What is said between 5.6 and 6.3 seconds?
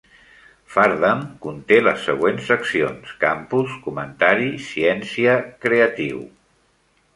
Creatiu.